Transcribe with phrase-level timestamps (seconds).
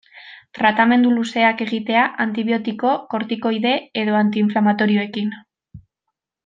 [0.59, 5.33] Tratamendu luzeak egitea antibiotiko, kortikoide edo anti-inflamatorioekin.